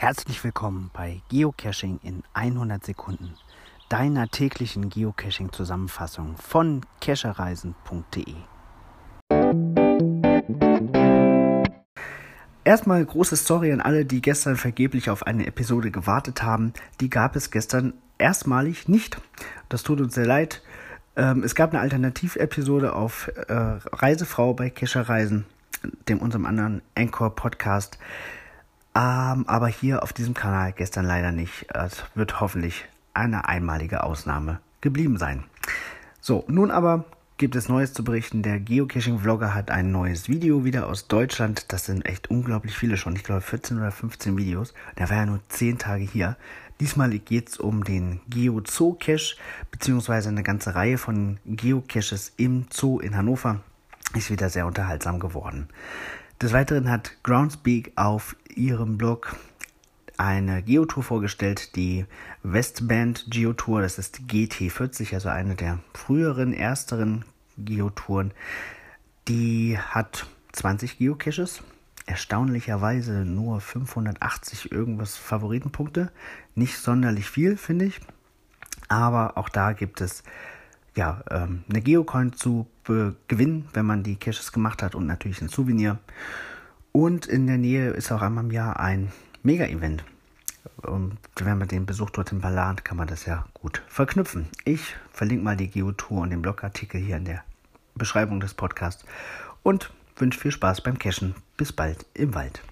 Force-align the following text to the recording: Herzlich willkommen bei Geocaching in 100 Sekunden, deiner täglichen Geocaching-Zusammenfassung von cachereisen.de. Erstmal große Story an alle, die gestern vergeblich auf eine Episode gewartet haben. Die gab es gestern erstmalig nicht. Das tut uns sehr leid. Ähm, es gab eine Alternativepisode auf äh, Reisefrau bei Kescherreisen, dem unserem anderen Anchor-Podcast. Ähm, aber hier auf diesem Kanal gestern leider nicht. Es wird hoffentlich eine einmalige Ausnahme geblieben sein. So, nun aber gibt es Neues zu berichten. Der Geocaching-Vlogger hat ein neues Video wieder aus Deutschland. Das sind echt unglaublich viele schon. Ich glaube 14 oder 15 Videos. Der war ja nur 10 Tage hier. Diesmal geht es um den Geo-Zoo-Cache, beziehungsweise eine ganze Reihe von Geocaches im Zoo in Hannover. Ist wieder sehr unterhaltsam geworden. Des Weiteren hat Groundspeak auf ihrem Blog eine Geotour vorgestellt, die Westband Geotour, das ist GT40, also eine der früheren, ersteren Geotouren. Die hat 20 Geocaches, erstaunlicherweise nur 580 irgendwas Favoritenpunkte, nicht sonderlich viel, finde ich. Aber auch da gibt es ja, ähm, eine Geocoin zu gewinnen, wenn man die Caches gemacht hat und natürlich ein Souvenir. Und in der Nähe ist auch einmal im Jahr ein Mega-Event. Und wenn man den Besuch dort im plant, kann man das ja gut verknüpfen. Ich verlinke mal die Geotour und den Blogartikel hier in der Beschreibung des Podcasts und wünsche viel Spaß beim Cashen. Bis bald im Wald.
Herzlich 0.00 0.44
willkommen 0.44 0.92
bei 0.92 1.22
Geocaching 1.28 1.98
in 2.04 2.22
100 2.32 2.86
Sekunden, 2.86 3.34
deiner 3.88 4.28
täglichen 4.28 4.90
Geocaching-Zusammenfassung 4.90 6.36
von 6.36 6.82
cachereisen.de. 7.00 8.34
Erstmal 12.62 13.04
große 13.04 13.34
Story 13.34 13.72
an 13.72 13.80
alle, 13.80 14.04
die 14.04 14.22
gestern 14.22 14.54
vergeblich 14.54 15.10
auf 15.10 15.26
eine 15.26 15.48
Episode 15.48 15.90
gewartet 15.90 16.44
haben. 16.44 16.74
Die 17.00 17.10
gab 17.10 17.34
es 17.34 17.50
gestern 17.50 17.92
erstmalig 18.18 18.86
nicht. 18.86 19.20
Das 19.68 19.82
tut 19.82 20.00
uns 20.00 20.14
sehr 20.14 20.26
leid. 20.26 20.62
Ähm, 21.16 21.42
es 21.42 21.56
gab 21.56 21.70
eine 21.70 21.80
Alternativepisode 21.80 22.94
auf 22.94 23.32
äh, 23.48 23.52
Reisefrau 23.52 24.54
bei 24.54 24.70
Kescherreisen, 24.70 25.44
dem 26.08 26.20
unserem 26.20 26.46
anderen 26.46 26.82
Anchor-Podcast. 26.94 27.98
Ähm, 28.98 29.44
aber 29.46 29.68
hier 29.68 30.02
auf 30.02 30.12
diesem 30.12 30.34
Kanal 30.34 30.72
gestern 30.72 31.04
leider 31.04 31.30
nicht. 31.30 31.66
Es 31.72 32.02
wird 32.16 32.40
hoffentlich 32.40 32.84
eine 33.14 33.48
einmalige 33.48 34.02
Ausnahme 34.02 34.58
geblieben 34.80 35.18
sein. 35.18 35.44
So, 36.20 36.44
nun 36.48 36.72
aber 36.72 37.04
gibt 37.36 37.54
es 37.54 37.68
Neues 37.68 37.92
zu 37.92 38.02
berichten. 38.02 38.42
Der 38.42 38.58
Geocaching-Vlogger 38.58 39.54
hat 39.54 39.70
ein 39.70 39.92
neues 39.92 40.28
Video 40.28 40.64
wieder 40.64 40.88
aus 40.88 41.06
Deutschland. 41.06 41.72
Das 41.72 41.84
sind 41.84 42.06
echt 42.06 42.28
unglaublich 42.28 42.76
viele 42.76 42.96
schon. 42.96 43.14
Ich 43.14 43.22
glaube 43.22 43.40
14 43.40 43.78
oder 43.78 43.92
15 43.92 44.36
Videos. 44.36 44.74
Der 44.98 45.08
war 45.10 45.18
ja 45.18 45.26
nur 45.26 45.40
10 45.48 45.78
Tage 45.78 46.02
hier. 46.02 46.36
Diesmal 46.80 47.10
geht 47.10 47.50
es 47.50 47.56
um 47.56 47.84
den 47.84 48.20
Geo-Zoo-Cache, 48.28 49.36
beziehungsweise 49.70 50.28
eine 50.28 50.42
ganze 50.42 50.74
Reihe 50.74 50.98
von 50.98 51.38
Geocaches 51.46 52.32
im 52.36 52.66
Zoo 52.70 52.98
in 52.98 53.16
Hannover. 53.16 53.60
Ist 54.16 54.30
wieder 54.32 54.48
sehr 54.48 54.66
unterhaltsam 54.66 55.20
geworden. 55.20 55.68
Des 56.40 56.52
Weiteren 56.52 56.88
hat 56.88 57.16
Groundspeak 57.24 57.92
auf 57.96 58.36
ihrem 58.58 58.98
Blog 58.98 59.36
eine 60.16 60.62
Geotour 60.62 61.04
vorgestellt, 61.04 61.76
die 61.76 62.04
Westband 62.42 63.26
Geotour, 63.28 63.82
das 63.82 63.98
ist 63.98 64.20
GT40, 64.28 65.14
also 65.14 65.28
eine 65.28 65.54
der 65.54 65.78
früheren, 65.94 66.52
ersteren 66.52 67.24
Geotouren. 67.56 68.32
Die 69.28 69.78
hat 69.78 70.26
20 70.52 70.98
Geocaches, 70.98 71.62
erstaunlicherweise 72.06 73.24
nur 73.24 73.60
580 73.60 74.72
irgendwas 74.72 75.16
Favoritenpunkte, 75.16 76.10
nicht 76.56 76.78
sonderlich 76.78 77.30
viel, 77.30 77.56
finde 77.56 77.84
ich. 77.84 78.00
Aber 78.88 79.38
auch 79.38 79.48
da 79.48 79.72
gibt 79.72 80.00
es 80.00 80.24
ja, 80.96 81.22
ähm, 81.30 81.62
eine 81.70 81.80
Geocoin 81.80 82.32
zu 82.32 82.66
gewinnen, 83.28 83.68
wenn 83.72 83.86
man 83.86 84.02
die 84.02 84.16
Caches 84.16 84.50
gemacht 84.50 84.82
hat 84.82 84.96
und 84.96 85.06
natürlich 85.06 85.40
ein 85.42 85.48
Souvenir. 85.48 85.98
Und 86.92 87.26
in 87.26 87.46
der 87.46 87.58
Nähe 87.58 87.90
ist 87.90 88.10
auch 88.12 88.22
einmal 88.22 88.44
im 88.44 88.50
Jahr 88.50 88.80
ein 88.80 89.12
Mega-Event. 89.42 90.04
Und 90.82 91.18
wenn 91.36 91.58
man 91.58 91.68
den 91.68 91.86
Besuch 91.86 92.10
dort 92.10 92.32
im 92.32 92.40
plant, 92.40 92.84
kann 92.84 92.96
man 92.96 93.08
das 93.08 93.26
ja 93.26 93.46
gut 93.54 93.82
verknüpfen. 93.88 94.48
Ich 94.64 94.96
verlinke 95.12 95.44
mal 95.44 95.56
die 95.56 95.68
Geotour 95.68 96.22
und 96.22 96.30
den 96.30 96.42
Blogartikel 96.42 97.00
hier 97.00 97.16
in 97.16 97.24
der 97.24 97.44
Beschreibung 97.94 98.40
des 98.40 98.54
Podcasts 98.54 99.04
und 99.62 99.92
wünsche 100.16 100.40
viel 100.40 100.52
Spaß 100.52 100.82
beim 100.82 100.98
Cashen. 100.98 101.34
Bis 101.56 101.72
bald 101.72 102.06
im 102.14 102.34
Wald. 102.34 102.62